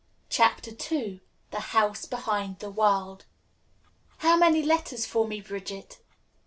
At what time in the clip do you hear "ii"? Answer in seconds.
0.71-1.21